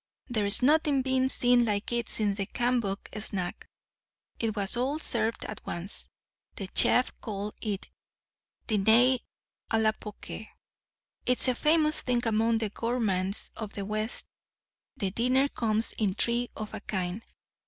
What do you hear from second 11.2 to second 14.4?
It's a famous thing among the gormands of the West.